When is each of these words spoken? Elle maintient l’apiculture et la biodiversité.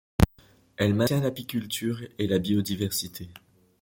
Elle 0.77 0.95
maintient 0.95 1.21
l’apiculture 1.21 2.01
et 2.17 2.25
la 2.25 2.39
biodiversité. 2.39 3.29